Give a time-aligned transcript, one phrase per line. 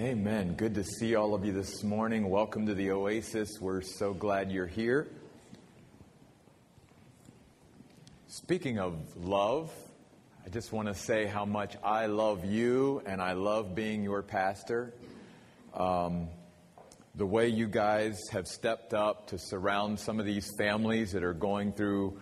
[0.00, 0.54] Amen.
[0.54, 2.30] Good to see all of you this morning.
[2.30, 3.58] Welcome to the Oasis.
[3.60, 5.08] We're so glad you're here.
[8.28, 9.72] Speaking of love,
[10.46, 14.22] I just want to say how much I love you and I love being your
[14.22, 14.94] pastor.
[15.74, 16.28] Um,
[17.16, 21.34] the way you guys have stepped up to surround some of these families that are
[21.34, 22.20] going through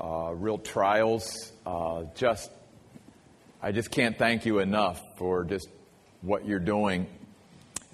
[0.00, 2.52] uh, real trials, uh, just
[3.60, 5.66] I just can't thank you enough for just
[6.22, 7.06] what you're doing.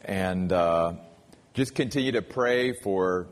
[0.05, 0.95] And uh,
[1.55, 3.29] just continue to pray for,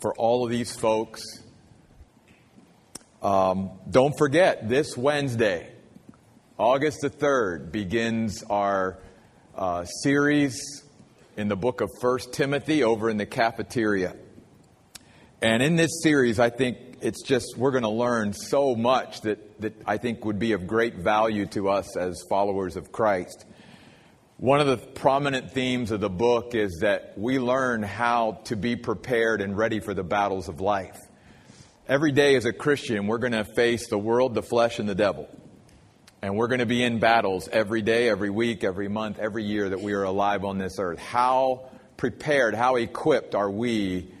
[0.00, 1.22] for all of these folks.
[3.20, 5.72] Um, don't forget, this Wednesday,
[6.56, 8.98] August the 3rd, begins our
[9.56, 10.84] uh, series
[11.36, 14.14] in the book of First Timothy over in the cafeteria.
[15.42, 19.60] And in this series, I think it's just, we're going to learn so much that,
[19.60, 23.46] that I think would be of great value to us as followers of Christ.
[24.38, 28.76] One of the prominent themes of the book is that we learn how to be
[28.76, 30.96] prepared and ready for the battles of life.
[31.88, 34.94] Every day as a Christian, we're going to face the world, the flesh, and the
[34.94, 35.28] devil.
[36.22, 39.70] And we're going to be in battles every day, every week, every month, every year
[39.70, 41.00] that we are alive on this earth.
[41.00, 44.14] How prepared, how equipped are we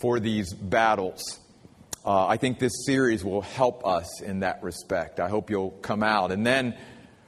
[0.00, 1.38] for these battles?
[2.04, 5.20] Uh, I think this series will help us in that respect.
[5.20, 6.32] I hope you'll come out.
[6.32, 6.76] And then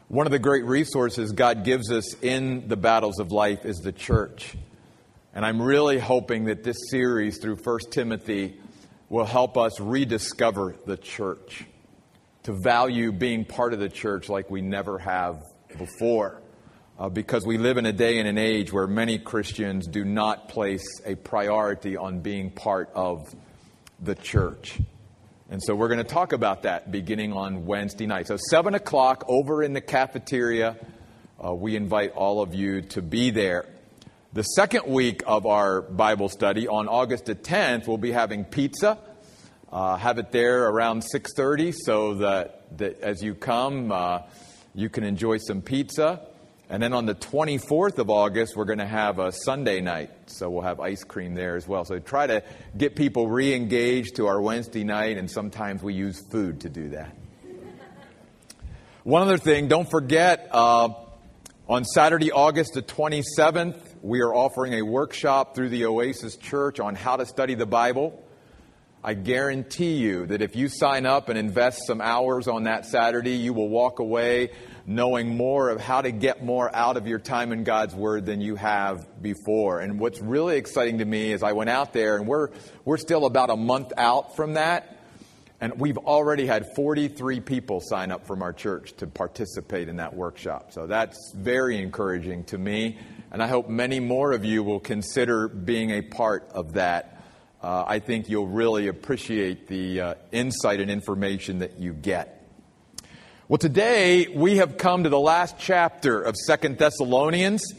[0.08, 3.92] one of the great resources God gives us in the battles of life is the
[3.92, 4.54] church.
[5.34, 8.60] And I'm really hoping that this series through 1 Timothy
[9.08, 11.64] will help us rediscover the church,
[12.42, 15.42] to value being part of the church like we never have
[15.78, 16.40] before.
[16.98, 20.48] Uh, because we live in a day and an age where many Christians do not
[20.48, 23.34] place a priority on being part of
[24.00, 24.78] the church.
[25.52, 28.26] And so we're going to talk about that beginning on Wednesday night.
[28.26, 30.78] So, 7 o'clock over in the cafeteria.
[31.38, 33.66] Uh, we invite all of you to be there.
[34.32, 38.96] The second week of our Bible study on August the 10th, we'll be having pizza.
[39.70, 44.20] Uh, have it there around 6:30 so that, that as you come, uh,
[44.74, 46.31] you can enjoy some pizza.
[46.72, 50.08] And then on the 24th of August, we're going to have a Sunday night.
[50.30, 51.84] So we'll have ice cream there as well.
[51.84, 52.42] So try to
[52.74, 56.88] get people re engaged to our Wednesday night, and sometimes we use food to do
[56.88, 57.14] that.
[59.04, 60.88] One other thing, don't forget, uh,
[61.68, 66.94] on Saturday, August the 27th, we are offering a workshop through the Oasis Church on
[66.94, 68.26] how to study the Bible.
[69.04, 73.36] I guarantee you that if you sign up and invest some hours on that Saturday,
[73.36, 74.52] you will walk away
[74.86, 78.40] knowing more of how to get more out of your time in God's Word than
[78.40, 79.80] you have before.
[79.80, 82.48] And what's really exciting to me is I went out there and we're,
[82.84, 84.98] we're still about a month out from that.
[85.60, 90.12] And we've already had 43 people sign up from our church to participate in that
[90.12, 90.72] workshop.
[90.72, 92.98] So that's very encouraging to me.
[93.30, 97.22] And I hope many more of you will consider being a part of that.
[97.62, 102.41] Uh, I think you'll really appreciate the uh, insight and information that you get.
[103.48, 107.74] Well, today we have come to the last chapter of Second Thessalonians,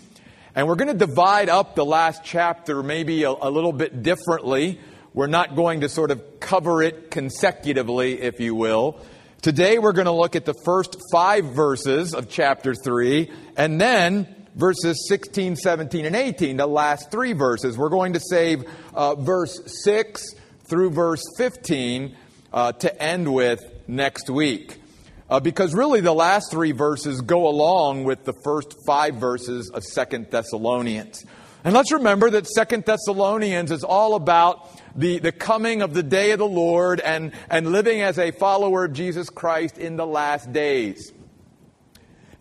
[0.54, 4.78] and we're going to divide up the last chapter maybe a, a, little bit differently.
[5.14, 9.00] We're not going to sort of cover it consecutively, if you will.
[9.42, 14.36] Today we're going to look at the first five verses of chapter 3, and then
[14.56, 17.78] verses 16, 17, and 18, the last three verses.
[17.78, 20.26] We're going to save uh, verse 6
[20.66, 22.18] through verse 15
[22.52, 24.82] uh, to end with next week.
[25.30, 29.84] Uh, because really the last three verses go along with the first five verses of
[29.84, 31.24] Second Thessalonians.
[31.64, 36.32] And let's remember that Second Thessalonians is all about the, the coming of the day
[36.32, 40.52] of the Lord and, and living as a follower of Jesus Christ in the last
[40.52, 41.14] days.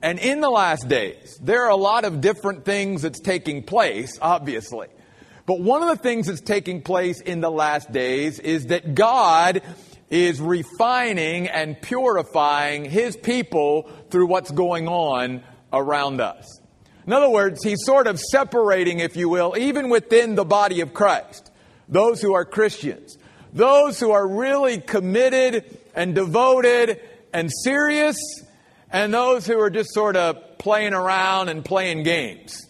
[0.03, 4.19] And in the last days, there are a lot of different things that's taking place,
[4.21, 4.89] obviously.
[5.47, 9.63] But one of the things that's taking place in the last days is that God
[10.13, 15.43] is refining and purifying his people through what's going on
[15.73, 16.61] around us.
[17.07, 20.93] In other words, he's sort of separating, if you will, even within the body of
[20.93, 21.51] Christ,
[21.89, 23.17] those who are Christians,
[23.55, 27.01] those who are really committed and devoted
[27.33, 28.19] and serious,
[28.91, 32.61] and those who are just sort of playing around and playing games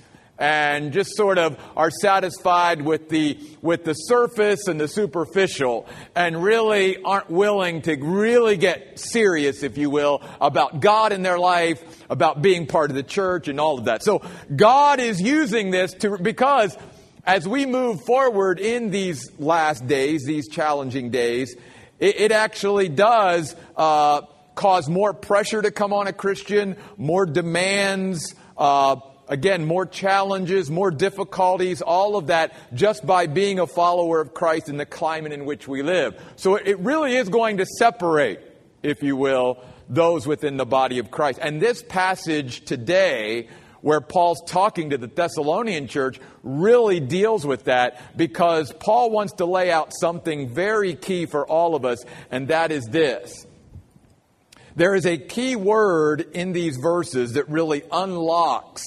[0.42, 5.86] and just sort of are satisfied with the, with the surface and the superficial
[6.16, 11.38] and really aren't willing to really get serious, if you will, about God in their
[11.38, 11.80] life,
[12.10, 14.02] about being part of the church and all of that.
[14.02, 14.20] So
[14.54, 16.76] God is using this to, because
[17.24, 21.54] as we move forward in these last days, these challenging days,
[22.00, 24.22] it, it actually does, uh,
[24.56, 28.96] cause more pressure to come on a Christian, more demands, uh,
[29.28, 34.68] again, more challenges, more difficulties, all of that just by being a follower of Christ
[34.68, 36.20] in the climate in which we live.
[36.36, 38.40] So it really is going to separate,
[38.82, 41.38] if you will, those within the body of Christ.
[41.42, 43.48] And this passage today,
[43.80, 49.44] where Paul's talking to the Thessalonian church, really deals with that because Paul wants to
[49.44, 53.46] lay out something very key for all of us, and that is this.
[54.74, 58.86] There is a key word in these verses that really unlocks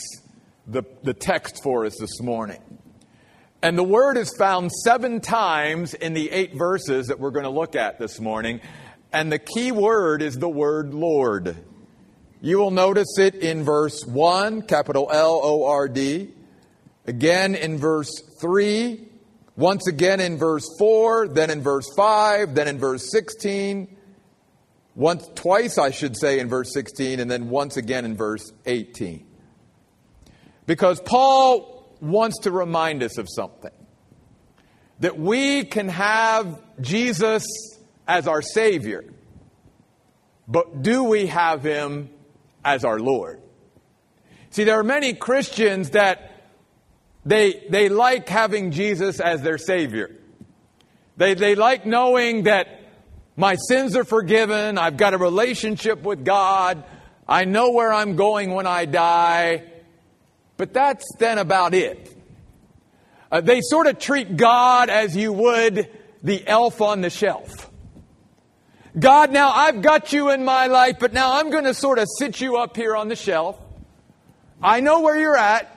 [0.68, 2.62] the, the text for us this morning.
[3.62, 7.50] And the word is found seven times in the eight verses that we're going to
[7.50, 8.62] look at this morning.
[9.12, 11.56] And the key word is the word Lord.
[12.42, 16.30] You will notice it in verse 1, capital L O R D.
[17.08, 19.08] Again in verse 3.
[19.56, 21.30] Once again in verse 4.
[21.30, 22.54] Then in verse 5.
[22.54, 23.96] Then in verse 16.
[24.96, 27.20] Once, twice, I should say, in verse 16.
[27.20, 29.26] And then once again in verse 18.
[30.66, 33.72] Because Paul wants to remind us of something
[35.00, 37.46] that we can have Jesus
[38.08, 39.04] as our Savior,
[40.48, 42.10] but do we have Him
[42.64, 43.42] as our Lord?
[44.52, 46.32] See, there are many Christians that
[47.26, 50.16] they, they like having Jesus as their Savior.
[51.18, 52.68] They, they like knowing that
[53.36, 56.84] my sins are forgiven, I've got a relationship with God,
[57.28, 59.64] I know where I'm going when I die,
[60.58, 62.16] but that's then about it.
[63.32, 65.90] Uh, they sort of treat God as you would
[66.24, 67.70] the elf on the shelf.
[68.98, 72.08] God, now I've got you in my life, but now I'm going to sort of
[72.18, 73.60] sit you up here on the shelf.
[74.62, 75.75] I know where you're at.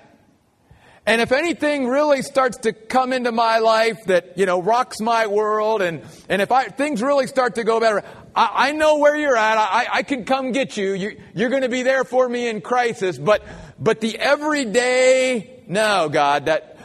[1.08, 5.26] And if anything really starts to come into my life that, you know, rocks my
[5.26, 8.04] world, and, and if I, things really start to go better,
[8.36, 9.56] I, I know where you're at.
[9.56, 10.92] I, I can come get you.
[10.92, 13.16] you you're going to be there for me in crisis.
[13.16, 13.42] But,
[13.78, 16.76] but the everyday, no, God, that,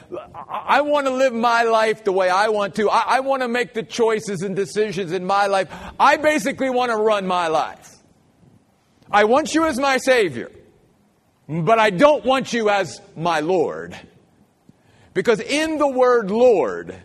[0.48, 2.90] I want to live my life the way I want to.
[2.90, 5.70] I, I want to make the choices and decisions in my life.
[6.00, 7.94] I basically want to run my life.
[9.12, 10.50] I want you as my Savior,
[11.50, 14.00] but I don't want you as my Lord.
[15.14, 16.96] Because in the word Lord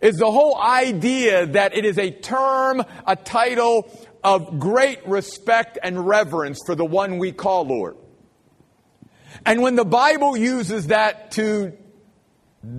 [0.00, 3.90] is the whole idea that it is a term, a title
[4.24, 7.96] of great respect and reverence for the one we call Lord.
[9.44, 11.72] And when the Bible uses that to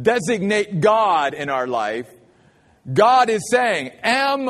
[0.01, 2.07] designate God in our life,
[2.91, 4.49] God is saying, Am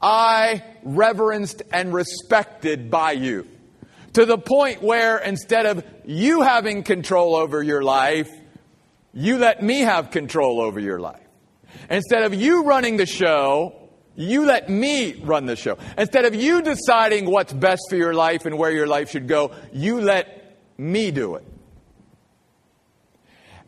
[0.00, 3.48] I reverenced and respected by you?
[4.14, 8.30] To the point where instead of you having control over your life,
[9.14, 11.20] you let me have control over your life.
[11.88, 13.74] Instead of you running the show,
[14.16, 15.78] you let me run the show.
[15.96, 19.52] Instead of you deciding what's best for your life and where your life should go,
[19.72, 21.44] you let me do it.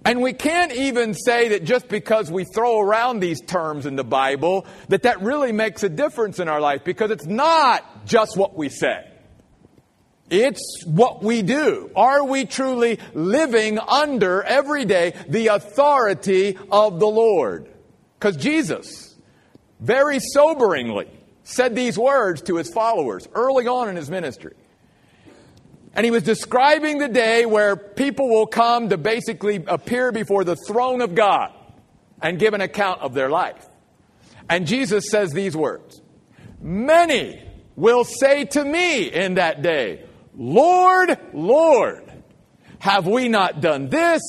[0.04, 4.04] And we can't even say that just because we throw around these terms in the
[4.04, 8.56] Bible, that that really makes a difference in our life because it's not just what
[8.56, 9.04] we say.
[10.28, 11.90] It's what we do.
[11.94, 17.69] Are we truly living under every day the authority of the Lord?
[18.19, 19.14] Because Jesus,
[19.78, 21.08] very soberingly,
[21.44, 24.55] said these words to his followers early on in his ministry.
[25.94, 30.56] And he was describing the day where people will come to basically appear before the
[30.56, 31.53] throne of God
[32.20, 33.65] and give an account of their life.
[34.48, 36.03] And Jesus says these words
[36.60, 37.43] Many
[37.77, 40.06] will say to me in that day,
[40.36, 42.12] Lord, Lord,
[42.78, 44.20] have we not done this?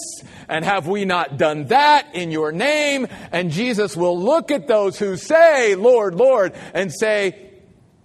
[0.49, 3.07] And have we not done that in your name?
[3.31, 7.43] And Jesus will look at those who say, Lord, Lord, and say,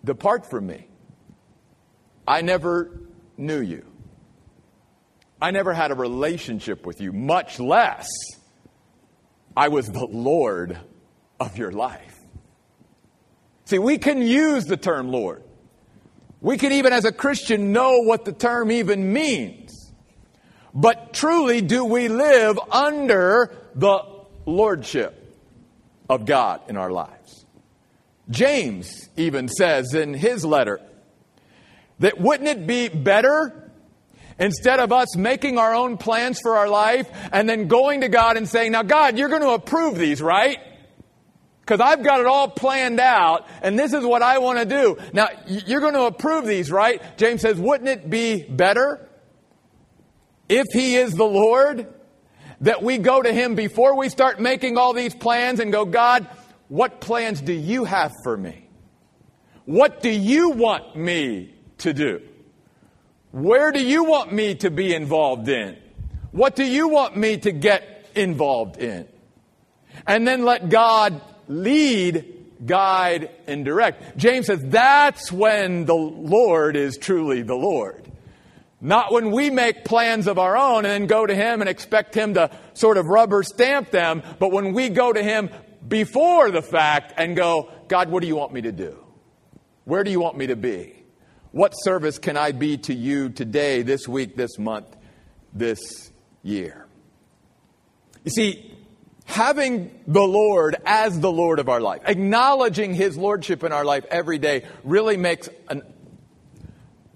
[0.04, 0.88] Depart from me.
[2.26, 3.00] I never
[3.36, 3.86] knew you.
[5.40, 8.08] I never had a relationship with you, much less
[9.56, 10.78] I was the Lord
[11.38, 12.18] of your life.
[13.64, 15.42] See, we can use the term Lord.
[16.42, 19.92] We can even, as a Christian, know what the term even means.
[20.74, 24.02] But truly, do we live under the
[24.44, 25.38] lordship
[26.10, 27.46] of God in our lives?
[28.28, 30.80] James even says in his letter,
[32.00, 33.70] that wouldn't it be better
[34.36, 38.36] instead of us making our own plans for our life and then going to God
[38.36, 40.58] and saying, Now, God, you're going to approve these, right?
[41.62, 44.98] Because I've got it all planned out and this is what I want to do.
[45.12, 47.00] Now, you're going to approve these, right?
[47.16, 49.08] James says, Wouldn't it be better
[50.48, 51.86] if He is the Lord
[52.62, 56.26] that we go to Him before we start making all these plans and go, God,
[56.66, 58.68] what plans do you have for me?
[59.64, 62.22] What do you want me to do?
[63.30, 65.78] Where do you want me to be involved in?
[66.32, 69.06] What do you want me to get involved in?
[70.06, 71.20] And then let God
[71.52, 74.16] lead, guide, and direct.
[74.16, 78.10] James says that's when the Lord is truly the Lord.
[78.80, 82.14] Not when we make plans of our own and then go to Him and expect
[82.14, 85.50] Him to sort of rubber stamp them, but when we go to Him
[85.86, 88.98] before the fact and go, God, what do you want me to do?
[89.84, 90.96] Where do you want me to be?
[91.52, 94.86] What service can I be to you today, this week, this month,
[95.52, 96.10] this
[96.42, 96.86] year?
[98.24, 98.71] You see,
[99.32, 104.04] having the Lord as the Lord of our life, acknowledging His Lordship in our life
[104.10, 105.82] every day, really makes an,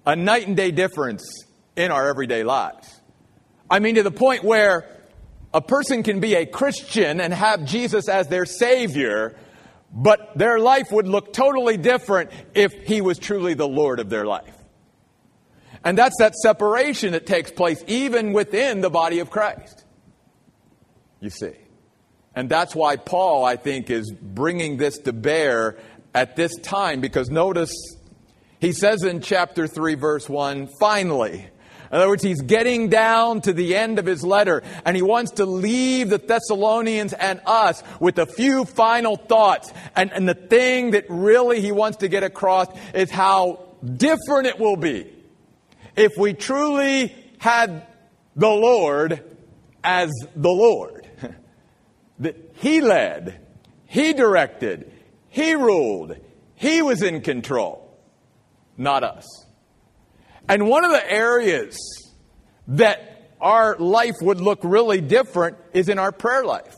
[0.04, 1.44] a night and day difference
[1.76, 3.00] in our everyday lives.
[3.70, 4.88] I mean, to the point where
[5.52, 9.36] a person can be a Christian and have Jesus as their Savior,
[9.92, 14.24] but their life would look totally different if He was truly the Lord of their
[14.24, 14.54] life.
[15.84, 19.84] And that's that separation that takes place even within the body of Christ.
[21.20, 21.52] You see.
[22.36, 25.78] And that's why Paul, I think, is bringing this to bear
[26.14, 27.72] at this time, because notice
[28.60, 31.48] he says in chapter 3, verse 1, finally,
[31.90, 35.32] in other words, he's getting down to the end of his letter and he wants
[35.32, 39.72] to leave the Thessalonians and us with a few final thoughts.
[39.94, 44.58] And, and the thing that really he wants to get across is how different it
[44.58, 45.12] will be
[45.94, 47.86] if we truly had
[48.34, 49.22] the Lord
[49.84, 51.05] as the Lord.
[52.18, 53.40] That he led,
[53.86, 54.92] he directed,
[55.28, 56.16] he ruled,
[56.54, 57.98] he was in control,
[58.76, 59.26] not us.
[60.48, 61.78] And one of the areas
[62.68, 66.76] that our life would look really different is in our prayer life.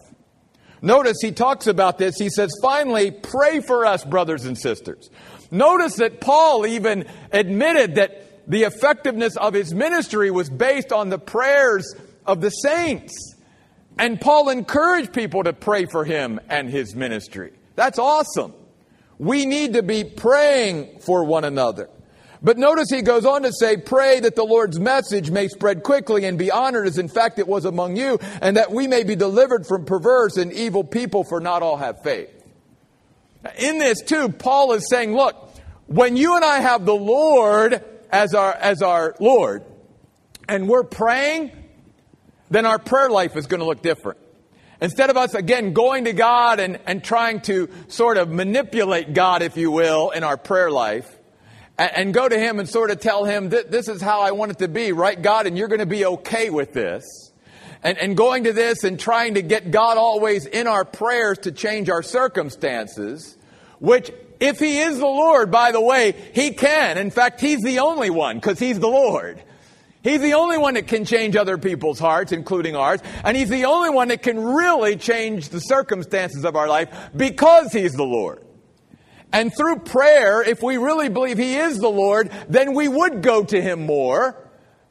[0.80, 2.16] Notice he talks about this.
[2.18, 5.10] He says, finally, pray for us, brothers and sisters.
[5.50, 11.18] Notice that Paul even admitted that the effectiveness of his ministry was based on the
[11.18, 11.94] prayers
[12.26, 13.14] of the saints.
[13.98, 17.52] And Paul encouraged people to pray for him and his ministry.
[17.74, 18.54] That's awesome.
[19.18, 21.90] We need to be praying for one another.
[22.40, 26.24] But notice he goes on to say, pray that the Lord's message may spread quickly
[26.24, 29.16] and be honored as in fact it was among you, and that we may be
[29.16, 32.30] delivered from perverse and evil people, for not all have faith.
[33.58, 35.50] In this too, Paul is saying, look,
[35.86, 39.64] when you and I have the Lord as our, as our Lord,
[40.48, 41.50] and we're praying,
[42.50, 44.18] then our prayer life is going to look different.
[44.80, 49.42] Instead of us, again, going to God and, and trying to sort of manipulate God,
[49.42, 51.18] if you will, in our prayer life,
[51.76, 54.52] and, and go to Him and sort of tell Him, this is how I want
[54.52, 55.46] it to be, right, God?
[55.46, 57.04] And you're going to be okay with this.
[57.82, 61.52] And, and going to this and trying to get God always in our prayers to
[61.52, 63.36] change our circumstances,
[63.78, 66.98] which if He is the Lord, by the way, He can.
[66.98, 69.42] In fact, He's the only one because He's the Lord.
[70.02, 73.00] He's the only one that can change other people's hearts, including ours.
[73.24, 77.72] And He's the only one that can really change the circumstances of our life because
[77.72, 78.44] He's the Lord.
[79.32, 83.44] And through prayer, if we really believe He is the Lord, then we would go
[83.44, 84.36] to Him more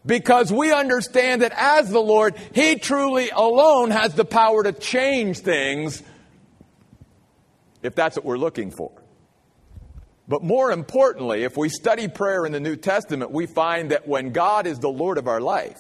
[0.06, 5.40] because we understand that as the Lord, He truly alone has the power to change
[5.40, 6.04] things
[7.82, 8.92] if that's what we're looking for.
[10.28, 14.32] But more importantly, if we study prayer in the New Testament, we find that when
[14.32, 15.78] God is the Lord of our life,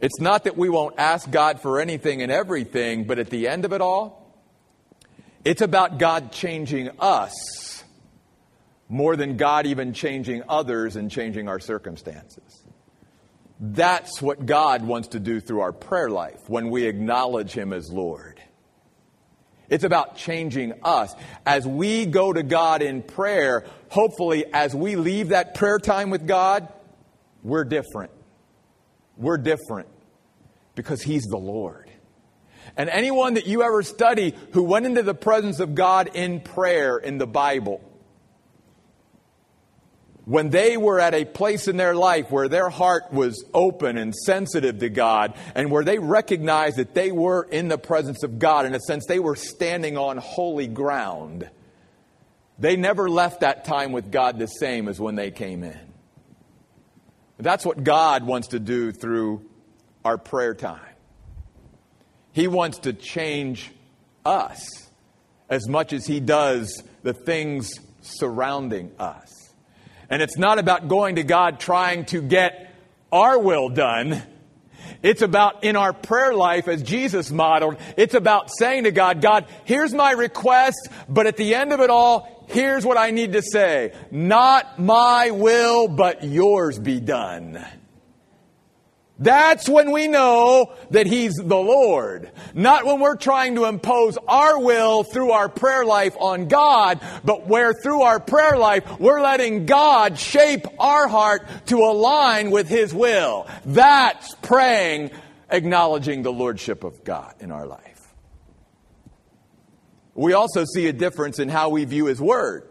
[0.00, 3.64] it's not that we won't ask God for anything and everything, but at the end
[3.64, 4.36] of it all,
[5.44, 7.84] it's about God changing us
[8.88, 12.64] more than God even changing others and changing our circumstances.
[13.60, 17.90] That's what God wants to do through our prayer life when we acknowledge Him as
[17.92, 18.31] Lord.
[19.72, 21.14] It's about changing us.
[21.46, 26.26] As we go to God in prayer, hopefully, as we leave that prayer time with
[26.26, 26.68] God,
[27.42, 28.10] we're different.
[29.16, 29.88] We're different
[30.74, 31.90] because He's the Lord.
[32.76, 36.98] And anyone that you ever study who went into the presence of God in prayer
[36.98, 37.80] in the Bible,
[40.24, 44.14] when they were at a place in their life where their heart was open and
[44.14, 48.64] sensitive to God, and where they recognized that they were in the presence of God,
[48.64, 51.48] in a sense, they were standing on holy ground,
[52.58, 55.80] they never left that time with God the same as when they came in.
[57.38, 59.44] That's what God wants to do through
[60.04, 60.80] our prayer time.
[62.32, 63.72] He wants to change
[64.24, 64.68] us
[65.48, 69.41] as much as He does the things surrounding us.
[70.12, 72.70] And it's not about going to God trying to get
[73.10, 74.22] our will done.
[75.02, 79.46] It's about in our prayer life, as Jesus modeled, it's about saying to God, God,
[79.64, 83.40] here's my request, but at the end of it all, here's what I need to
[83.40, 83.94] say.
[84.10, 87.64] Not my will, but yours be done.
[89.22, 92.30] That's when we know that He's the Lord.
[92.54, 97.46] Not when we're trying to impose our will through our prayer life on God, but
[97.46, 102.92] where through our prayer life we're letting God shape our heart to align with His
[102.92, 103.46] will.
[103.64, 105.12] That's praying,
[105.48, 108.12] acknowledging the Lordship of God in our life.
[110.14, 112.68] We also see a difference in how we view His Word.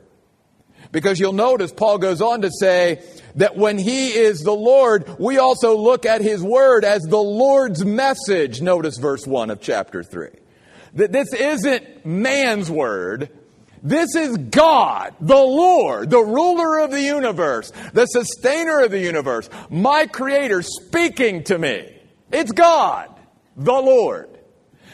[0.91, 3.01] Because you'll notice Paul goes on to say
[3.35, 7.85] that when he is the Lord, we also look at his word as the Lord's
[7.85, 8.61] message.
[8.61, 10.29] Notice verse 1 of chapter 3.
[10.95, 13.29] That this isn't man's word.
[13.83, 19.49] This is God, the Lord, the ruler of the universe, the sustainer of the universe,
[19.71, 21.91] my creator speaking to me.
[22.31, 23.09] It's God,
[23.57, 24.29] the Lord.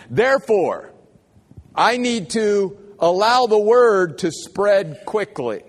[0.10, 0.94] Therefore,
[1.76, 5.64] I need to allow the word to spread quickly.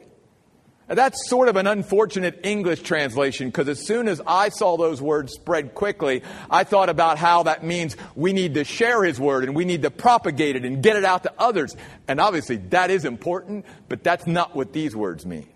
[0.89, 5.35] That's sort of an unfortunate English translation because as soon as I saw those words
[5.35, 9.55] spread quickly, I thought about how that means we need to share His Word and
[9.55, 11.77] we need to propagate it and get it out to others.
[12.09, 15.47] And obviously that is important, but that's not what these words mean.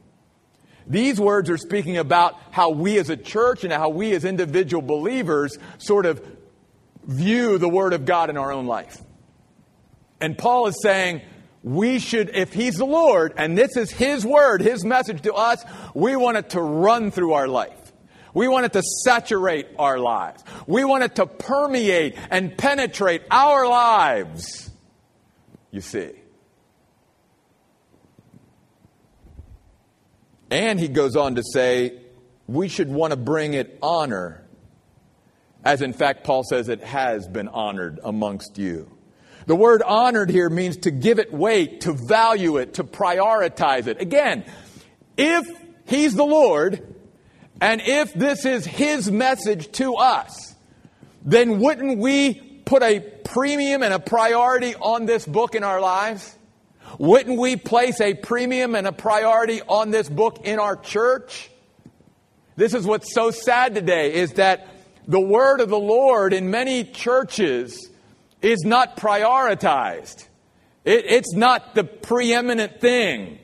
[0.86, 4.82] These words are speaking about how we as a church and how we as individual
[4.82, 6.22] believers sort of
[7.04, 9.00] view the Word of God in our own life.
[10.20, 11.22] And Paul is saying,
[11.62, 15.64] we should, if He's the Lord and this is His word, His message to us,
[15.94, 17.78] we want it to run through our life.
[18.34, 20.42] We want it to saturate our lives.
[20.66, 24.70] We want it to permeate and penetrate our lives.
[25.70, 26.12] You see.
[30.50, 31.98] And he goes on to say,
[32.46, 34.46] we should want to bring it honor,
[35.64, 38.90] as in fact Paul says it has been honored amongst you.
[39.46, 44.00] The word honored here means to give it weight, to value it, to prioritize it.
[44.00, 44.44] Again,
[45.16, 45.46] if
[45.86, 46.94] He's the Lord,
[47.60, 50.54] and if this is His message to us,
[51.24, 52.34] then wouldn't we
[52.64, 56.36] put a premium and a priority on this book in our lives?
[56.98, 61.50] Wouldn't we place a premium and a priority on this book in our church?
[62.56, 64.68] This is what's so sad today is that
[65.08, 67.88] the word of the Lord in many churches
[68.42, 70.26] is not prioritized.
[70.84, 73.38] It, it's not the preeminent thing.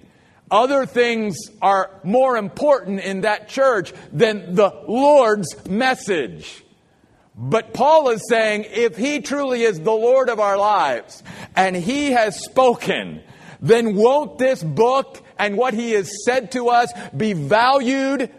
[0.51, 6.65] Other things are more important in that church than the Lord's message.
[7.35, 11.23] But Paul is saying if he truly is the Lord of our lives
[11.55, 13.23] and he has spoken,
[13.61, 18.33] then won't this book and what he has said to us be valued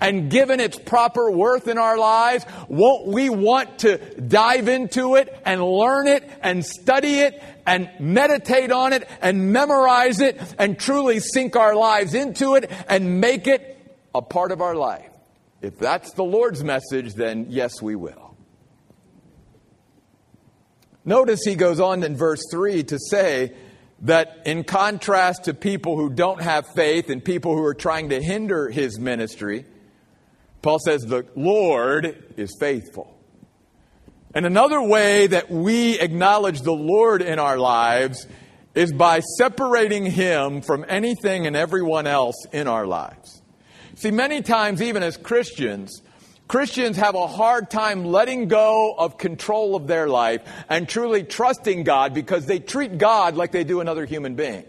[0.00, 5.34] and given its proper worth in our lives, won't we want to dive into it
[5.44, 11.20] and learn it and study it and meditate on it and memorize it and truly
[11.20, 13.72] sink our lives into it and make it
[14.14, 15.10] a part of our life?
[15.62, 18.36] If that's the Lord's message, then yes, we will.
[21.04, 23.54] Notice he goes on in verse 3 to say
[24.00, 28.20] that in contrast to people who don't have faith and people who are trying to
[28.20, 29.64] hinder his ministry,
[30.66, 33.16] Paul says, The Lord is faithful.
[34.34, 38.26] And another way that we acknowledge the Lord in our lives
[38.74, 43.40] is by separating Him from anything and everyone else in our lives.
[43.94, 46.02] See, many times, even as Christians,
[46.48, 51.84] Christians have a hard time letting go of control of their life and truly trusting
[51.84, 54.64] God because they treat God like they do another human being.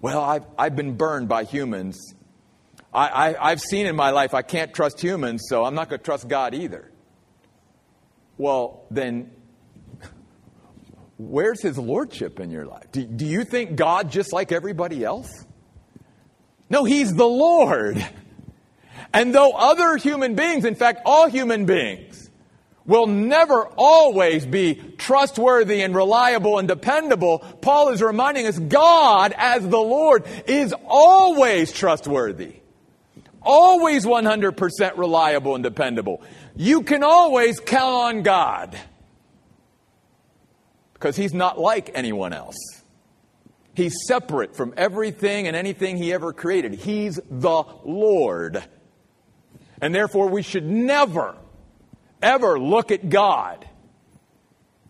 [0.00, 2.14] Well, I've, I've been burned by humans
[2.92, 6.00] I, I, have seen in my life I can't trust humans, so I'm not going
[6.00, 6.90] to trust God either.
[8.36, 9.30] Well, then,
[11.18, 12.90] where's His Lordship in your life?
[12.90, 15.30] Do, do you think God just like everybody else?
[16.68, 18.04] No, He's the Lord.
[19.12, 22.28] And though other human beings, in fact, all human beings,
[22.86, 29.62] will never always be trustworthy and reliable and dependable, Paul is reminding us God, as
[29.62, 32.59] the Lord, is always trustworthy
[33.42, 36.22] always 100% reliable and dependable.
[36.56, 38.78] You can always count on God
[40.94, 42.56] because He's not like anyone else.
[43.74, 46.74] He's separate from everything and anything He ever created.
[46.74, 48.62] He's the Lord.
[49.80, 51.36] And therefore, we should never,
[52.20, 53.66] ever look at God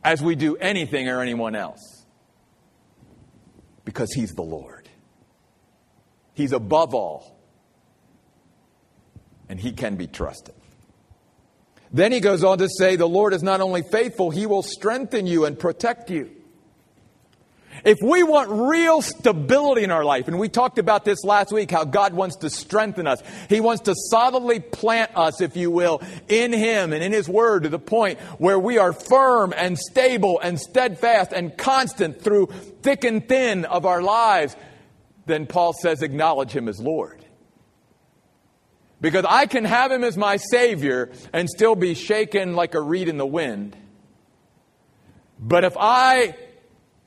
[0.02, 2.04] as we do anything or anyone else
[3.84, 4.88] because He's the Lord.
[6.34, 7.39] He's above all
[9.50, 10.54] and he can be trusted.
[11.92, 15.26] Then he goes on to say, The Lord is not only faithful, he will strengthen
[15.26, 16.30] you and protect you.
[17.84, 21.70] If we want real stability in our life, and we talked about this last week,
[21.70, 23.22] how God wants to strengthen us.
[23.48, 27.64] He wants to solidly plant us, if you will, in Him and in His Word
[27.64, 32.46] to the point where we are firm and stable and steadfast and constant through
[32.82, 34.54] thick and thin of our lives.
[35.26, 37.19] Then Paul says, acknowledge Him as Lord.
[39.00, 43.08] Because I can have Him as my Savior and still be shaken like a reed
[43.08, 43.76] in the wind.
[45.38, 46.36] But if I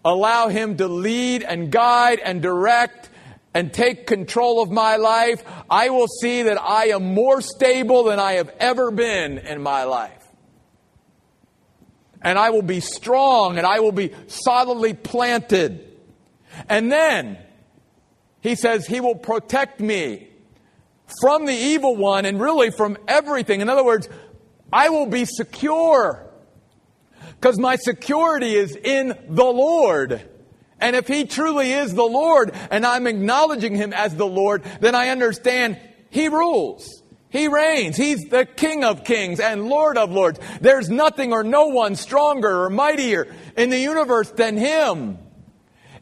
[0.03, 3.10] allow Him to lead and guide and direct
[3.53, 8.19] and take control of my life, I will see that I am more stable than
[8.19, 10.19] I have ever been in my life.
[12.23, 15.88] And I will be strong and I will be solidly planted.
[16.69, 17.38] And then
[18.41, 20.29] he says he will protect me
[21.21, 23.62] from the evil one and really from everything.
[23.62, 24.10] In other words,
[24.71, 26.30] I will be secure
[27.39, 30.21] because my security is in the Lord.
[30.80, 34.95] And if He truly is the Lord and I'm acknowledging Him as the Lord, then
[34.95, 37.04] I understand He rules.
[37.30, 37.97] He reigns.
[37.97, 40.39] He's the King of kings and Lord of lords.
[40.62, 45.17] There's nothing or no one stronger or mightier in the universe than Him.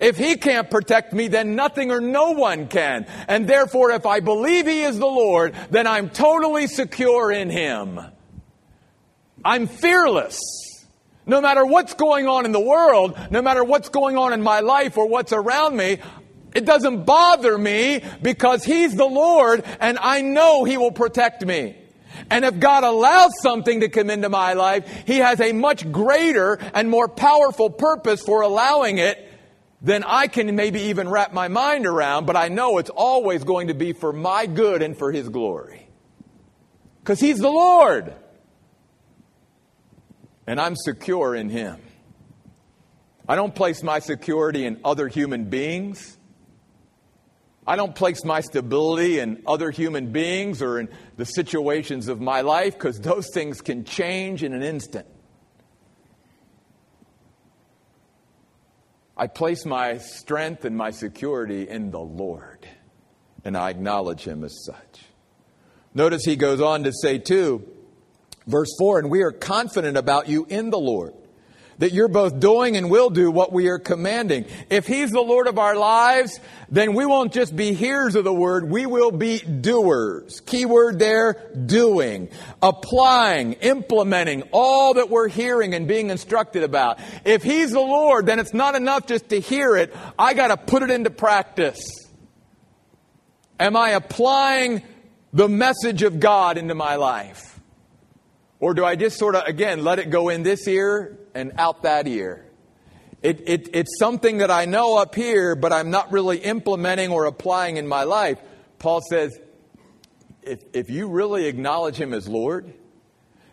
[0.02, 3.06] If He can't protect me, then nothing or no one can.
[3.28, 8.00] And therefore, if I believe He is the Lord, then I'm totally secure in Him.
[9.46, 10.40] I'm fearless.
[11.28, 14.62] No matter what's going on in the world, no matter what's going on in my
[14.62, 16.00] life or what's around me,
[16.56, 21.78] it doesn't bother me because He's the Lord and I know He will protect me.
[22.32, 26.58] And if God allows something to come into my life, He has a much greater
[26.74, 29.28] and more powerful purpose for allowing it
[29.82, 33.68] than I can maybe even wrap my mind around, but I know it's always going
[33.68, 35.88] to be for my good and for His glory.
[37.00, 38.14] Because He's the Lord
[40.46, 41.82] and I'm secure in Him.
[43.28, 46.18] I don't place my security in other human beings.
[47.66, 52.42] I don't place my stability in other human beings or in the situations of my
[52.42, 55.06] life because those things can change in an instant.
[59.22, 62.68] I place my strength and my security in the Lord,
[63.46, 65.04] and I acknowledge Him as such.
[65.94, 67.68] Notice he goes on to say, too,
[68.48, 71.14] Verse 4 And we are confident about you in the Lord,
[71.82, 74.46] that you're both doing and will do what we are commanding.
[74.70, 76.40] If He's the Lord of our lives,
[76.70, 80.42] then we won't just be hearers of the word, we will be doers.
[80.42, 82.30] Key word there, doing,
[82.62, 87.00] applying, implementing all that we're hearing and being instructed about.
[87.26, 90.58] If He's the Lord, then it's not enough just to hear it, I got to
[90.58, 91.82] put it into practice.
[93.60, 94.84] Am I applying
[95.34, 97.51] the message of God into my life?
[98.62, 101.82] Or do I just sort of, again, let it go in this ear and out
[101.82, 102.46] that ear?
[103.24, 107.26] It, it, it's something that I know up here, but I'm not really implementing or
[107.26, 108.40] applying in my life.
[108.78, 109.38] Paul says,
[110.44, 112.72] if, if you really acknowledge Him as Lord,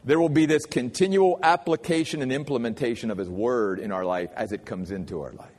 [0.04, 4.52] there will be this continual application and implementation of His Word in our life as
[4.52, 5.50] it comes into our life.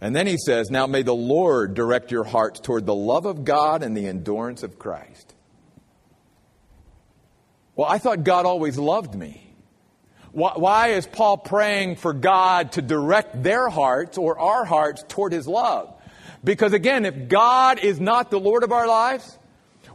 [0.00, 3.44] And then he says, Now may the Lord direct your hearts toward the love of
[3.44, 5.34] God and the endurance of Christ.
[7.80, 9.54] Well, I thought God always loved me.
[10.32, 15.48] Why is Paul praying for God to direct their hearts or our hearts toward his
[15.48, 15.90] love?
[16.44, 19.38] Because again, if God is not the Lord of our lives,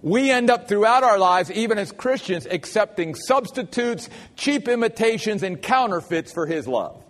[0.01, 6.33] we end up throughout our lives, even as Christians, accepting substitutes, cheap imitations, and counterfeits
[6.33, 7.04] for his love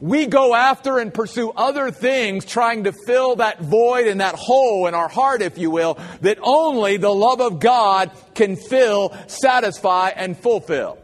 [0.00, 4.86] we go after and pursue other things trying to fill that void and that hole
[4.86, 10.10] in our heart, if you will, that only the love of God can fill, satisfy,
[10.10, 10.98] and fulfill.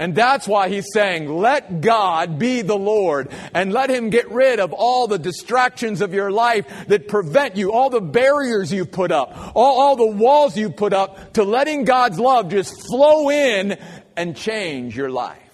[0.00, 4.58] And that's why he's saying, let God be the Lord and let him get rid
[4.58, 9.12] of all the distractions of your life that prevent you, all the barriers you've put
[9.12, 13.78] up, all, all the walls you've put up to letting God's love just flow in
[14.16, 15.49] and change your life.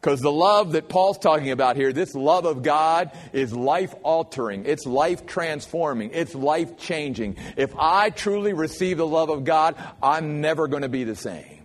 [0.00, 4.64] Because the love that Paul's talking about here, this love of God, is life altering.
[4.64, 6.10] It's life transforming.
[6.12, 7.36] It's life changing.
[7.56, 11.62] If I truly receive the love of God, I'm never going to be the same.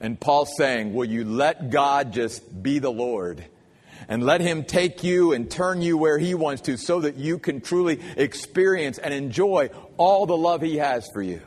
[0.00, 3.42] And Paul's saying, Will you let God just be the Lord?
[4.06, 7.38] And let Him take you and turn you where He wants to so that you
[7.38, 11.40] can truly experience and enjoy all the love He has for you.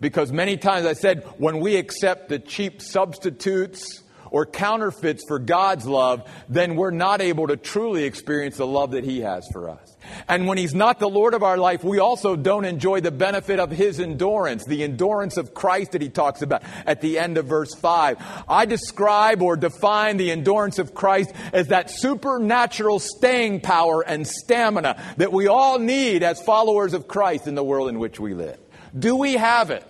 [0.00, 5.86] Because many times I said, when we accept the cheap substitutes or counterfeits for God's
[5.86, 9.96] love, then we're not able to truly experience the love that He has for us.
[10.28, 13.58] And when He's not the Lord of our life, we also don't enjoy the benefit
[13.58, 17.46] of His endurance, the endurance of Christ that He talks about at the end of
[17.46, 18.44] verse 5.
[18.48, 25.02] I describe or define the endurance of Christ as that supernatural staying power and stamina
[25.16, 28.58] that we all need as followers of Christ in the world in which we live.
[28.98, 29.84] Do we have it?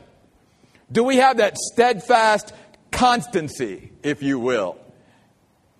[0.90, 2.52] Do we have that steadfast
[2.90, 4.78] constancy, if you will,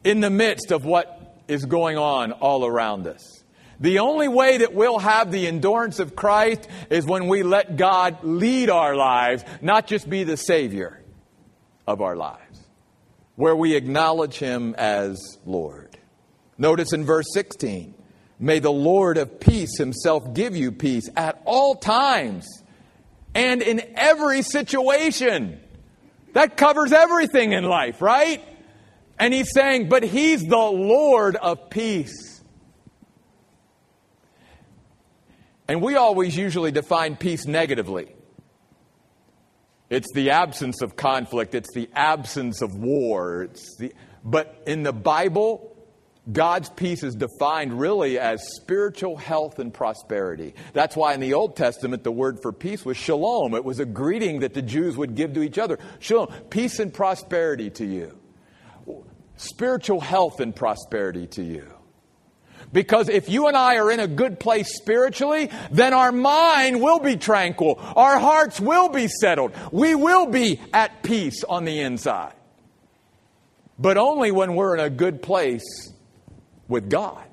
[0.05, 3.45] in the midst of what is going on all around us?
[3.79, 8.25] The only way that we'll have the endurance of Christ is when we let God
[8.25, 11.03] lead our lives, not just be the Savior
[11.87, 12.61] of our lives,
[13.35, 15.99] where we acknowledge Him as Lord.
[16.59, 17.95] Notice in verse 16,
[18.39, 22.47] may the Lord of peace Himself give you peace at all times
[23.37, 25.61] and in every situation.
[26.33, 28.43] That covers everything in life, right?
[29.19, 32.43] And He's saying, but He's the Lord of peace.
[35.69, 38.15] And we always usually define peace negatively.
[39.91, 43.45] It's the absence of conflict, it's the absence of war.
[43.45, 43.93] It's the,
[44.25, 45.76] but in the Bible,
[46.31, 50.55] God's peace is defined really as spiritual health and prosperity.
[50.73, 53.55] That's why in the Old Testament, the word for peace was shalom.
[53.55, 55.79] It was a greeting that the Jews would give to each other.
[56.01, 58.19] Shalom, peace and prosperity to you.
[59.37, 61.73] Spiritual health and prosperity to you.
[62.73, 66.99] Because if you and I are in a good place spiritually, then our mind will
[66.99, 67.79] be tranquil.
[67.95, 69.53] Our hearts will be settled.
[69.71, 72.33] We will be at peace on the inside.
[73.79, 75.93] But only when we're in a good place
[76.69, 77.25] with God.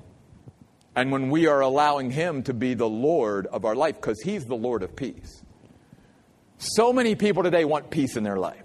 [0.96, 4.44] And when we are allowing Him to be the Lord of our life, because He's
[4.44, 5.42] the Lord of peace.
[6.58, 8.62] So many people today want peace in their life.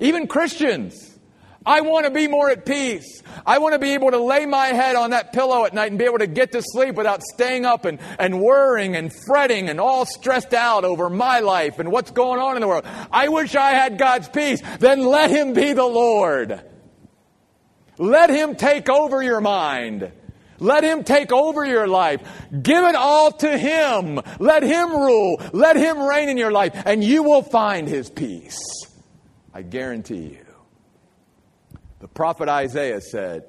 [0.00, 1.18] Even Christians.
[1.64, 3.22] I want to be more at peace.
[3.44, 5.98] I want to be able to lay my head on that pillow at night and
[5.98, 9.78] be able to get to sleep without staying up and, and worrying and fretting and
[9.78, 12.86] all stressed out over my life and what's going on in the world.
[13.12, 14.62] I wish I had God's peace.
[14.78, 16.64] Then let Him be the Lord.
[18.00, 20.10] Let Him take over your mind.
[20.58, 22.22] Let Him take over your life.
[22.50, 24.18] Give it all to Him.
[24.38, 25.38] Let Him rule.
[25.52, 28.58] Let Him reign in your life, and you will find His peace.
[29.52, 30.46] I guarantee you.
[31.98, 33.44] The prophet Isaiah said,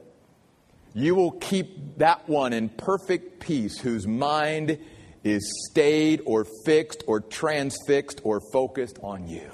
[0.94, 4.80] You will keep that one in perfect peace whose mind
[5.24, 9.50] is stayed or fixed or transfixed or focused on you.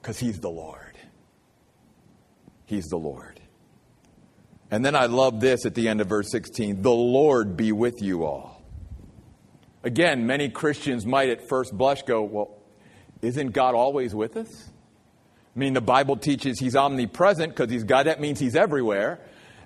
[0.00, 0.96] Because he's the Lord.
[2.66, 3.37] He's the Lord.
[4.70, 8.02] And then I love this at the end of verse 16 the Lord be with
[8.02, 8.62] you all.
[9.82, 12.58] Again, many Christians might at first blush go, Well,
[13.22, 14.70] isn't God always with us?
[15.56, 18.06] I mean, the Bible teaches he's omnipresent because he's God.
[18.06, 19.20] That means he's everywhere.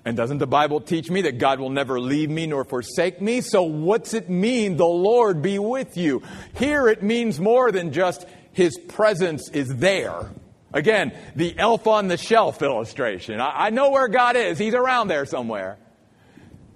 [0.05, 3.41] And doesn't the Bible teach me that God will never leave me nor forsake me?
[3.41, 6.23] So what's it mean, the Lord be with you?
[6.55, 10.31] Here it means more than just his presence is there.
[10.73, 13.39] Again, the elf on the shelf illustration.
[13.39, 14.57] I, I know where God is.
[14.57, 15.77] He's around there somewhere.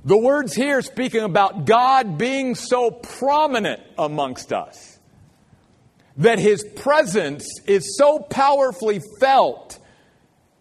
[0.06, 5.00] The words here speaking about God being so prominent amongst us
[6.18, 9.80] that his presence is so powerfully felt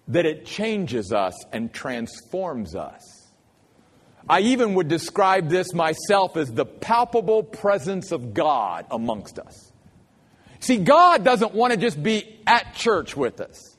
[0.09, 3.03] that it changes us and transforms us.
[4.29, 9.66] I even would describe this myself as the palpable presence of God amongst us.
[10.67, 13.77] See, God doesn't want to just be at church with us.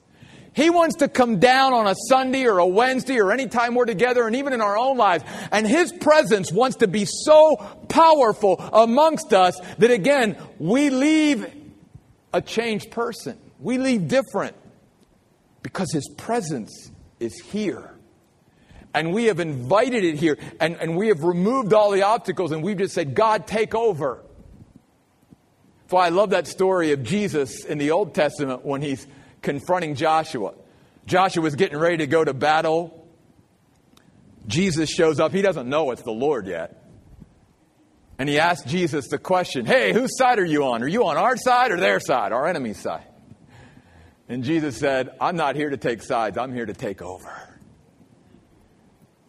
[0.54, 3.84] He wants to come down on a Sunday or a Wednesday or any time we're
[3.84, 5.26] together and even in our own lives.
[5.52, 7.58] And His presence wants to be so
[7.90, 11.54] powerful amongst us that again, we leave
[12.32, 13.38] a changed person.
[13.60, 14.56] We leave different
[15.64, 17.92] because His presence is here.
[18.94, 22.64] And we have invited it here, and, and we have removed all the obstacles, and
[22.64, 24.24] we've just said, God, take over.
[25.90, 29.08] Why I love that story of Jesus in the Old Testament when he's
[29.42, 30.54] confronting Joshua.
[31.06, 33.08] Joshua was getting ready to go to battle.
[34.48, 35.32] Jesus shows up.
[35.32, 36.84] He doesn't know it's the Lord yet.
[38.20, 40.84] And he asked Jesus the question, Hey, whose side are you on?
[40.84, 43.06] Are you on our side or their side, our enemy's side?
[44.28, 47.32] And Jesus said, I'm not here to take sides, I'm here to take over.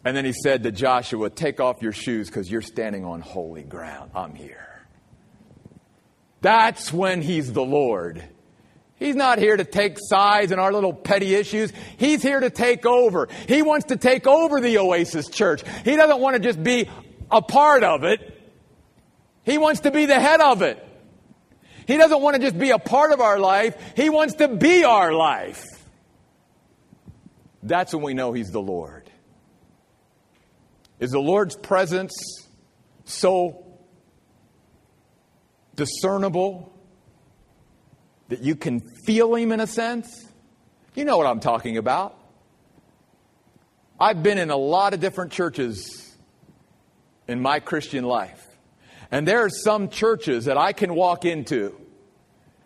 [0.03, 3.63] And then he said to Joshua, Take off your shoes because you're standing on holy
[3.63, 4.11] ground.
[4.15, 4.68] I'm here.
[6.41, 8.23] That's when he's the Lord.
[8.95, 11.71] He's not here to take sides in our little petty issues.
[11.97, 13.29] He's here to take over.
[13.47, 15.63] He wants to take over the Oasis Church.
[15.85, 16.89] He doesn't want to just be
[17.31, 18.35] a part of it.
[19.43, 20.85] He wants to be the head of it.
[21.87, 24.83] He doesn't want to just be a part of our life, He wants to be
[24.83, 25.63] our life.
[27.63, 29.09] That's when we know He's the Lord.
[30.99, 32.13] Is the Lord's presence
[33.05, 33.68] so
[35.79, 36.71] discernible
[38.27, 40.27] that you can feel Him in a sense?
[40.93, 42.17] You know what I'm talking about.
[43.99, 46.15] I've been in a lot of different churches
[47.27, 48.45] in my Christian life.
[49.11, 51.75] And there are some churches that I can walk into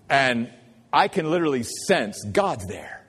[0.09, 0.51] and
[0.91, 3.05] I can literally sense God's there.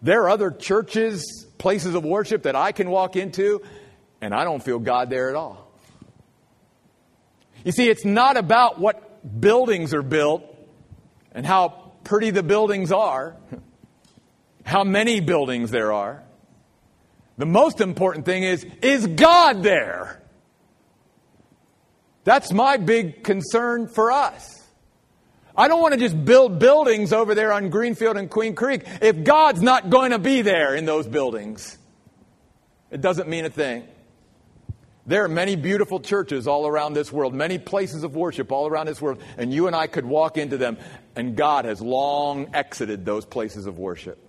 [0.00, 3.62] There are other churches, places of worship that I can walk into
[4.20, 5.67] and I don't feel God there at all.
[7.68, 10.42] You see, it's not about what buildings are built
[11.32, 13.36] and how pretty the buildings are,
[14.64, 16.22] how many buildings there are.
[17.36, 20.22] The most important thing is, is God there?
[22.24, 24.66] That's my big concern for us.
[25.54, 29.24] I don't want to just build buildings over there on Greenfield and Queen Creek if
[29.24, 31.76] God's not going to be there in those buildings.
[32.90, 33.86] It doesn't mean a thing.
[35.08, 38.84] There are many beautiful churches all around this world, many places of worship all around
[38.84, 40.76] this world, and you and I could walk into them,
[41.16, 44.22] and God has long exited those places of worship.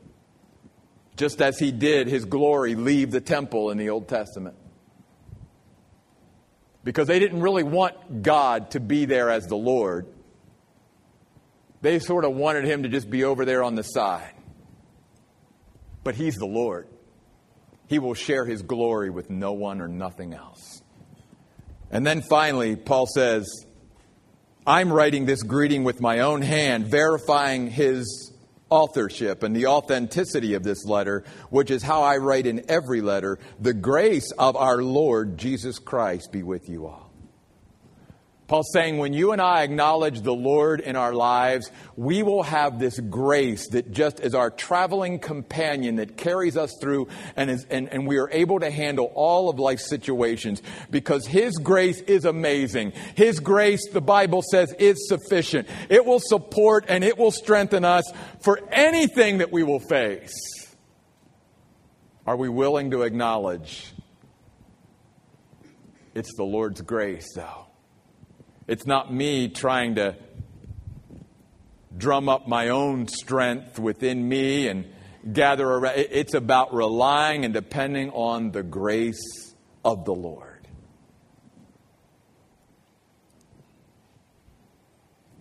[1.18, 4.56] Just as He did His glory leave the temple in the Old Testament.
[6.86, 10.08] Because they didn't really want God to be there as the Lord,
[11.82, 14.34] they sort of wanted Him to just be over there on the side.
[16.06, 16.88] But He's the Lord.
[17.90, 20.84] He will share his glory with no one or nothing else.
[21.90, 23.66] And then finally, Paul says,
[24.66, 28.32] I'm writing this greeting with my own hand, verifying his
[28.70, 33.40] authorship and the authenticity of this letter, which is how I write in every letter.
[33.60, 37.09] The grace of our Lord Jesus Christ be with you all.
[38.50, 42.80] Paul's saying when you and I acknowledge the Lord in our lives, we will have
[42.80, 47.88] this grace that just is our traveling companion that carries us through and, is, and,
[47.90, 52.94] and we are able to handle all of life's situations because His grace is amazing.
[53.14, 55.68] His grace, the Bible says, is sufficient.
[55.88, 60.34] It will support and it will strengthen us for anything that we will face.
[62.26, 63.94] Are we willing to acknowledge
[66.16, 67.69] it's the Lord's grace, though?
[68.70, 70.16] It's not me trying to
[71.98, 74.86] drum up my own strength within me and
[75.34, 75.98] gather around.
[75.98, 80.68] It's about relying and depending on the grace of the Lord.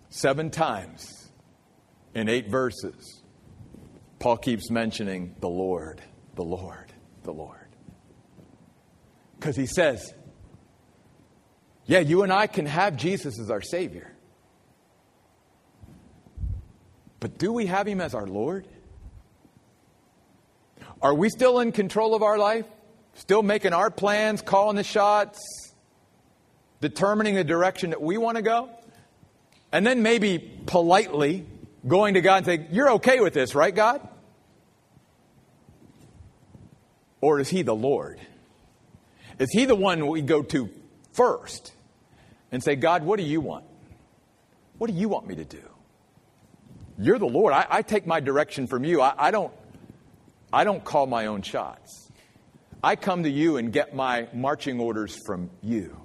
[0.09, 1.29] Seven times
[2.15, 3.21] in eight verses,
[4.17, 6.01] Paul keeps mentioning the Lord,
[6.33, 7.67] the Lord, the Lord.
[9.39, 10.15] Because he says,
[11.89, 14.11] yeah, you and I can have Jesus as our Savior.
[17.19, 18.67] But do we have Him as our Lord?
[21.01, 22.67] Are we still in control of our life?
[23.15, 25.39] Still making our plans, calling the shots,
[26.79, 28.69] determining the direction that we want to go?
[29.71, 31.47] And then maybe politely
[31.87, 34.07] going to God and saying, You're okay with this, right, God?
[37.19, 38.19] Or is He the Lord?
[39.39, 40.69] Is He the one we go to
[41.13, 41.73] first?
[42.51, 43.65] And say, God, what do you want?
[44.77, 45.61] What do you want me to do?
[46.97, 47.53] You're the Lord.
[47.53, 49.01] I, I take my direction from you.
[49.01, 49.53] I, I, don't,
[50.51, 52.11] I don't call my own shots.
[52.83, 55.99] I come to you and get my marching orders from you.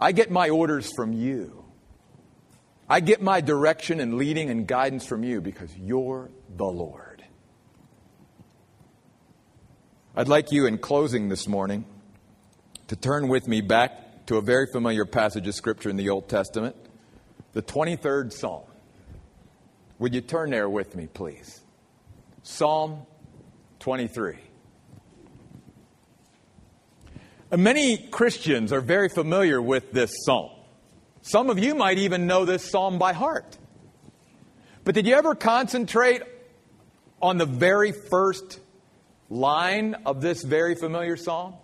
[0.00, 1.64] I get my orders from you.
[2.88, 7.24] I get my direction and leading and guidance from you because you're the Lord.
[10.14, 11.84] I'd like you, in closing this morning,
[12.88, 16.28] to turn with me back to a very familiar passage of Scripture in the Old
[16.28, 16.76] Testament,
[17.52, 18.64] the 23rd Psalm.
[19.98, 21.60] Would you turn there with me, please?
[22.42, 23.06] Psalm
[23.78, 24.36] 23.
[27.56, 30.50] Many Christians are very familiar with this psalm.
[31.22, 33.56] Some of you might even know this psalm by heart.
[34.84, 36.22] But did you ever concentrate
[37.22, 38.60] on the very first
[39.30, 41.54] line of this very familiar psalm?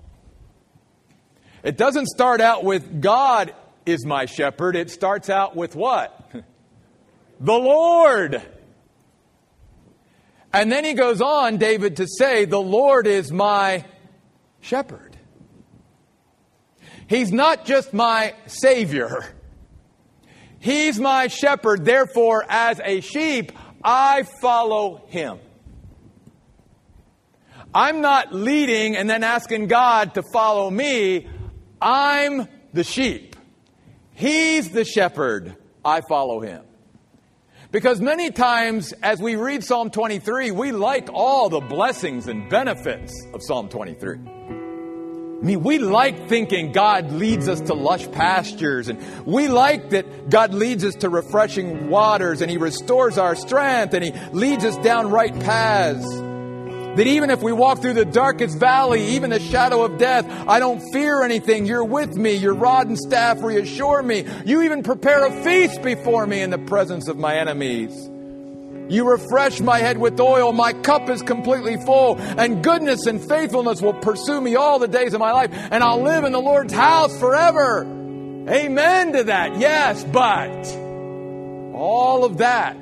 [1.62, 3.54] It doesn't start out with God
[3.86, 4.76] is my shepherd.
[4.76, 6.30] It starts out with what?
[7.40, 8.42] the Lord.
[10.52, 13.84] And then he goes on, David, to say, The Lord is my
[14.60, 15.16] shepherd.
[17.06, 19.24] He's not just my Savior.
[20.58, 21.84] He's my shepherd.
[21.84, 23.52] Therefore, as a sheep,
[23.82, 25.38] I follow him.
[27.74, 31.26] I'm not leading and then asking God to follow me.
[31.82, 33.34] I'm the sheep.
[34.14, 35.56] He's the shepherd.
[35.84, 36.62] I follow him.
[37.72, 43.26] Because many times as we read Psalm 23, we like all the blessings and benefits
[43.34, 44.18] of Psalm 23.
[44.18, 50.30] I mean, we like thinking God leads us to lush pastures, and we like that
[50.30, 54.76] God leads us to refreshing waters, and He restores our strength, and He leads us
[54.76, 56.06] down right paths.
[56.96, 60.58] That even if we walk through the darkest valley, even the shadow of death, I
[60.58, 61.64] don't fear anything.
[61.64, 62.32] You're with me.
[62.34, 64.26] Your rod and staff reassure me.
[64.44, 68.10] You even prepare a feast before me in the presence of my enemies.
[68.88, 70.52] You refresh my head with oil.
[70.52, 75.14] My cup is completely full, and goodness and faithfulness will pursue me all the days
[75.14, 77.84] of my life, and I'll live in the Lord's house forever.
[77.84, 79.58] Amen to that.
[79.58, 80.50] Yes, but
[81.74, 82.76] all of that,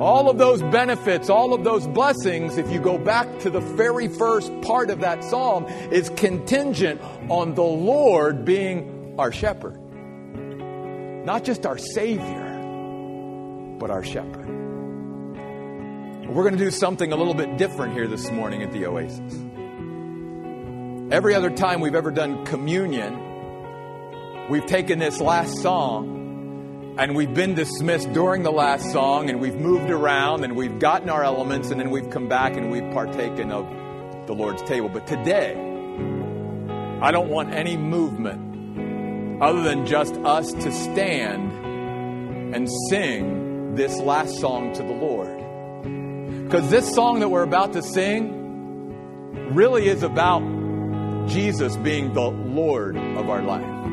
[0.00, 4.08] all of those benefits, all of those blessings, if you go back to the very
[4.08, 9.78] first part of that psalm, is contingent on the Lord being our shepherd.
[11.24, 14.48] Not just our Savior, but our shepherd.
[16.28, 19.34] We're going to do something a little bit different here this morning at the Oasis.
[21.12, 26.21] Every other time we've ever done communion, we've taken this last song
[26.98, 31.08] and we've been dismissed during the last song and we've moved around and we've gotten
[31.08, 33.66] our elements and then we've come back and we've partaken of
[34.26, 34.90] the Lord's table.
[34.90, 35.52] But today,
[37.00, 44.38] I don't want any movement other than just us to stand and sing this last
[44.38, 45.38] song to the Lord.
[46.44, 50.42] Because this song that we're about to sing really is about
[51.26, 53.91] Jesus being the Lord of our life.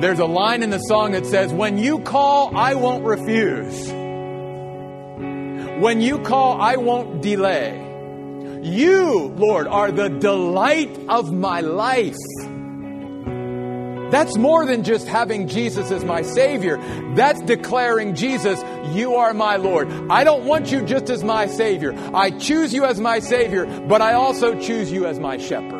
[0.00, 3.88] There's a line in the song that says, When you call, I won't refuse.
[5.80, 7.84] When you call, I won't delay.
[8.62, 12.16] You, Lord, are the delight of my life.
[14.10, 16.78] That's more than just having Jesus as my Savior.
[17.14, 18.60] That's declaring Jesus,
[18.94, 19.88] you are my Lord.
[20.10, 21.94] I don't want you just as my Savior.
[22.14, 25.77] I choose you as my Savior, but I also choose you as my shepherd.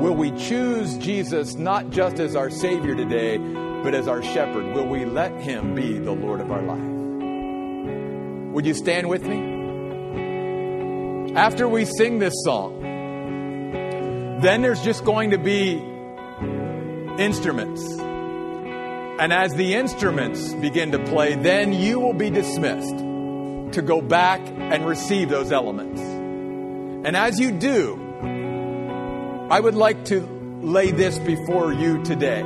[0.00, 4.74] Will we choose Jesus not just as our Savior today, but as our shepherd?
[4.74, 8.54] Will we let Him be the Lord of our life?
[8.54, 9.60] Would you stand with me?
[11.34, 12.80] After we sing this song,
[14.40, 15.74] then there's just going to be
[17.22, 17.86] instruments.
[17.90, 22.96] And as the instruments begin to play, then you will be dismissed
[23.74, 26.00] to go back and receive those elements.
[26.00, 27.99] And as you do,
[29.50, 30.20] I would like to
[30.62, 32.40] lay this before you today.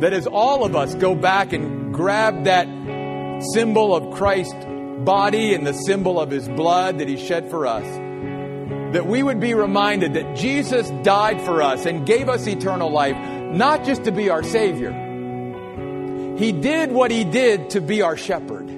[0.00, 2.66] That as all of us go back and grab that
[3.54, 4.66] symbol of Christ's
[5.04, 7.86] body and the symbol of his blood that he shed for us,
[8.92, 13.16] that we would be reminded that Jesus died for us and gave us eternal life,
[13.16, 14.92] not just to be our Savior.
[16.36, 18.68] He did what He did to be our shepherd.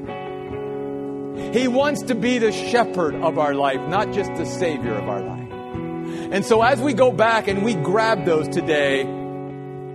[1.53, 5.23] He wants to be the shepherd of our life, not just the Savior of our
[5.23, 5.34] life.
[6.35, 9.05] And so as we go back and we grab those today,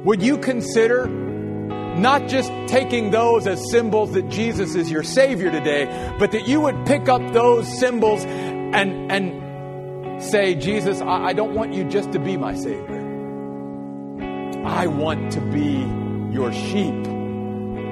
[0.05, 5.85] would you consider not just taking those as symbols that Jesus is your Savior today,
[6.17, 11.55] but that you would pick up those symbols and, and say, Jesus, I, I don't
[11.55, 13.01] want you just to be my Savior.
[14.65, 15.85] I want to be
[16.33, 17.05] your sheep.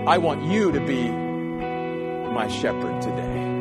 [0.07, 3.57] I want you to be my shepherd today.